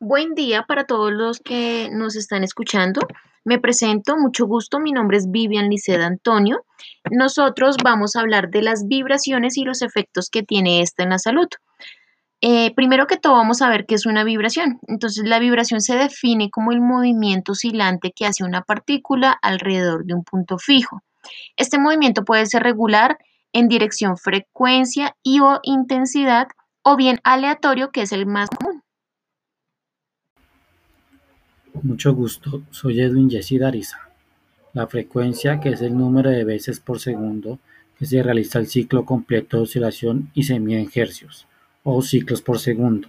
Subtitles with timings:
[0.00, 3.00] Buen día para todos los que nos están escuchando.
[3.44, 6.64] Me presento, mucho gusto, mi nombre es Vivian Liceda Antonio.
[7.10, 11.18] Nosotros vamos a hablar de las vibraciones y los efectos que tiene esta en la
[11.18, 11.46] salud.
[12.40, 14.80] Eh, primero que todo vamos a ver qué es una vibración.
[14.88, 20.14] Entonces la vibración se define como el movimiento oscilante que hace una partícula alrededor de
[20.14, 21.02] un punto fijo.
[21.56, 23.16] Este movimiento puede ser regular
[23.52, 26.48] en dirección frecuencia y o intensidad
[26.82, 28.73] o bien aleatorio que es el más común.
[31.84, 33.98] Mucho gusto, soy Edwin Jesse Dariza.
[34.72, 37.58] La frecuencia, que es el número de veces por segundo
[37.98, 41.46] que se realiza el ciclo completo de oscilación y se mide en hercios
[41.82, 43.08] o ciclos por segundo.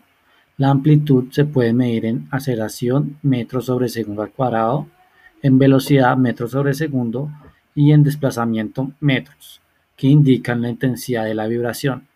[0.58, 4.88] La amplitud se puede medir en aceleración metros sobre segundo al cuadrado,
[5.42, 7.32] en velocidad metros sobre segundo
[7.76, 9.62] y en desplazamiento metros,
[9.96, 12.10] que indican la intensidad de la vibración.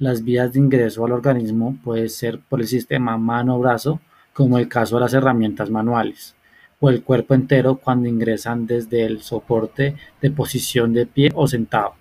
[0.00, 4.00] Las vías de ingreso al organismo puede ser por el sistema mano-brazo
[4.34, 6.34] como el caso de las herramientas manuales,
[6.80, 11.94] o el cuerpo entero cuando ingresan desde el soporte de posición de pie o sentado.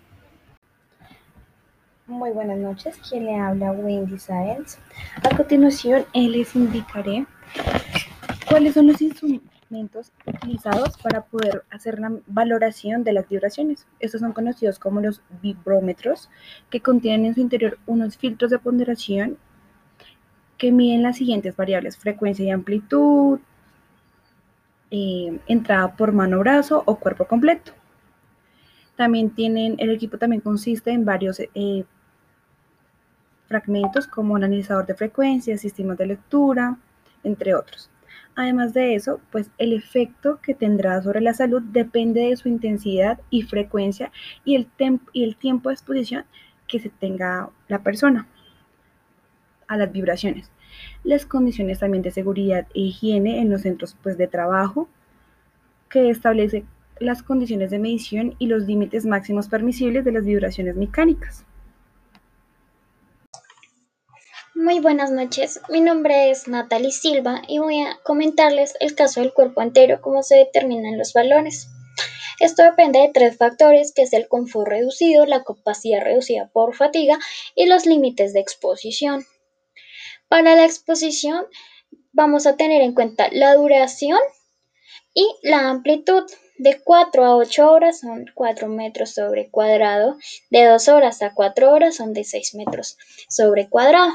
[2.08, 4.78] Muy buenas noches, quien le habla Wendy Sáenz.
[5.24, 7.26] A continuación, les indicaré
[8.50, 13.88] cuáles son los instrumentos utilizados para poder hacer la valoración de las vibraciones.
[14.00, 16.30] Estos son conocidos como los vibrómetros,
[16.70, 19.38] que contienen en su interior unos filtros de ponderación
[20.64, 23.38] que miden las siguientes variables, frecuencia y amplitud,
[24.92, 27.74] eh, entrada por mano, brazo o cuerpo completo.
[28.96, 31.84] También tienen, el equipo también consiste en varios eh,
[33.50, 36.78] fragmentos como analizador de frecuencia, sistemas de lectura,
[37.26, 37.90] entre otros.
[38.34, 43.20] Además de eso, pues el efecto que tendrá sobre la salud depende de su intensidad
[43.30, 44.14] y frecuencia
[44.46, 44.70] y el,
[45.12, 46.24] y el tiempo de exposición
[46.68, 48.30] que se tenga la persona
[49.68, 50.50] a las vibraciones.
[51.04, 54.90] Las condiciones también de seguridad e higiene en los centros pues, de trabajo,
[55.90, 56.66] que establece
[57.00, 61.46] las condiciones de medición y los límites máximos permisibles de las vibraciones mecánicas.
[64.56, 69.34] Muy buenas noches, mi nombre es Natalie Silva y voy a comentarles el caso del
[69.34, 71.70] cuerpo entero, cómo se determinan los valores.
[72.40, 77.18] Esto depende de tres factores, que es el confort reducido, la capacidad reducida por fatiga
[77.56, 79.26] y los límites de exposición.
[80.34, 81.46] Para la exposición
[82.12, 84.18] vamos a tener en cuenta la duración
[85.14, 86.24] y la amplitud.
[86.58, 90.18] De 4 a 8 horas son 4 metros sobre cuadrado,
[90.50, 92.98] de 2 horas a 4 horas son de 6 metros
[93.30, 94.10] sobre cuadrado.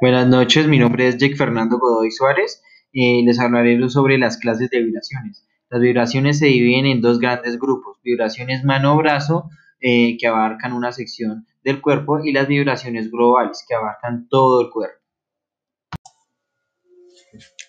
[0.00, 2.60] Buenas noches, mi nombre es Jake Fernando Godoy Suárez
[2.90, 5.46] y les hablaré sobre las clases de vibraciones.
[5.70, 9.48] Las vibraciones se dividen en dos grandes grupos, vibraciones mano-brazo
[9.80, 14.70] eh, que abarcan una sección del cuerpo y las vibraciones globales que abarcan todo el
[14.70, 15.00] cuerpo.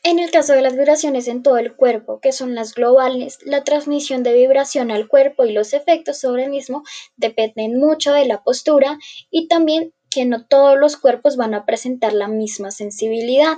[0.04, 3.64] En el caso de las vibraciones en todo el cuerpo, que son las globales, la
[3.64, 6.84] transmisión de vibración al cuerpo y los efectos sobre el mismo
[7.16, 9.00] dependen mucho de la postura
[9.32, 13.58] y también que no todos los cuerpos van a presentar la misma sensibilidad.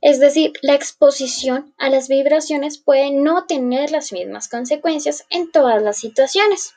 [0.00, 5.80] Es decir, la exposición a las vibraciones puede no tener las mismas consecuencias en todas
[5.82, 6.74] las situaciones.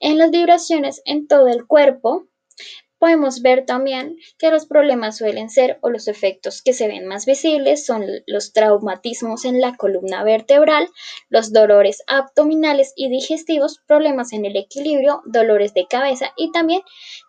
[0.00, 2.28] En las vibraciones en todo el cuerpo,
[2.98, 7.26] podemos ver también que los problemas suelen ser o los efectos que se ven más
[7.26, 10.88] visibles son los traumatismos en la columna vertebral,
[11.28, 16.80] los dolores abdominales y digestivos, problemas en el equilibrio, dolores de cabeza y también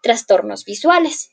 [0.01, 1.31] trastornos visuales.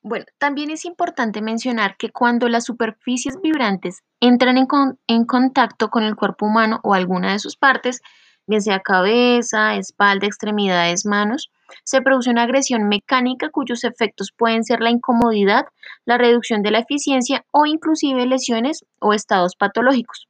[0.00, 4.68] Bueno, también es importante mencionar que cuando las superficies vibrantes entran en,
[5.06, 8.00] en contacto con el cuerpo humano o alguna de sus partes,
[8.46, 11.50] bien sea cabeza, espalda, extremidades, manos,
[11.84, 15.66] se produce una agresión mecánica cuyos efectos pueden ser la incomodidad,
[16.04, 20.28] la reducción de la eficiencia o inclusive lesiones o estados patológicos.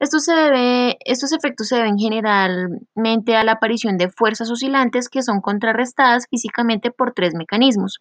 [0.00, 6.26] se estos efectos se deben generalmente a la aparición de fuerzas oscilantes que son contrarrestadas
[6.28, 8.00] físicamente por tres mecanismos.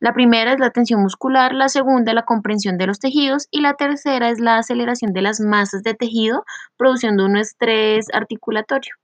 [0.00, 3.74] La primera es la tensión muscular, la segunda la comprensión de los tejidos y la
[3.74, 6.44] tercera es la aceleración de las masas de tejido,
[6.76, 8.94] produciendo un estrés articulatorio.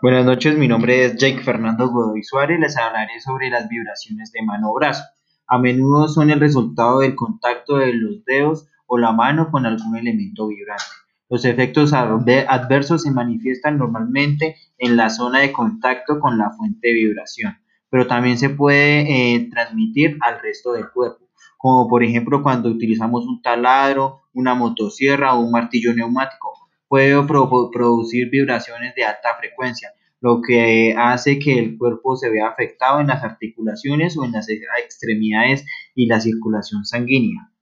[0.00, 4.42] Buenas noches, mi nombre es Jake Fernando Godoy Suárez, les hablaré sobre las vibraciones de
[4.42, 5.02] mano-brazo.
[5.48, 9.96] A menudo son el resultado del contacto de los dedos o la mano con algún
[9.96, 10.84] elemento vibrante.
[11.28, 16.94] Los efectos adversos se manifiestan normalmente en la zona de contacto con la fuente de
[16.94, 17.63] vibración
[17.94, 23.24] pero también se puede eh, transmitir al resto del cuerpo, como por ejemplo cuando utilizamos
[23.24, 26.54] un taladro, una motosierra o un martillo neumático.
[26.88, 29.90] Puede producir vibraciones de alta frecuencia.
[30.18, 34.48] lo que hace que el cuerpo se vea afectado en las articulaciones o en las
[34.48, 35.64] extremidades
[35.94, 37.53] y la circulación sanguínea.